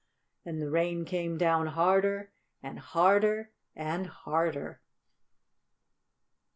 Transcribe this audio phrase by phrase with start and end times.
[0.43, 2.31] And the rain came down harder
[2.63, 4.81] and harder and harder.